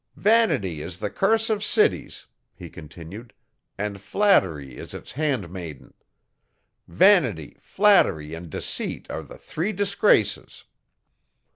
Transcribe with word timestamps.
'Vanity 0.15 0.81
is 0.81 0.97
the 0.97 1.11
curse 1.11 1.47
of 1.47 1.63
cities,' 1.63 2.25
he 2.55 2.71
continued, 2.71 3.33
'and 3.77 4.01
Flattery 4.01 4.75
is 4.75 4.95
its 4.95 5.11
handmaiden. 5.11 5.93
Vanity, 6.87 7.55
flattery 7.59 8.33
and 8.33 8.49
Deceit 8.49 9.05
are 9.11 9.21
the 9.21 9.37
three 9.37 9.71
disgraces. 9.71 10.63